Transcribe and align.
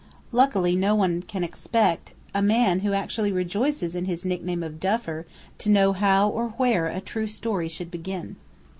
Luckily 0.31 0.75
no 0.75 0.95
one 0.95 1.21
can 1.21 1.43
expect 1.43 2.15
a 2.33 2.41
man 2.41 2.79
who 2.79 2.91
actually 2.91 3.31
rejoices 3.31 3.95
in 3.95 4.05
his 4.05 4.25
nickname 4.25 4.63
of 4.63 4.79
"Duffer" 4.79 5.27
to 5.59 5.69
know 5.69 5.93
how 5.93 6.27
or 6.27 6.47
where 6.57 6.87
a 6.87 6.99
true 6.99 7.27
story 7.27 7.67
should 7.67 7.91
begin. 7.91 8.37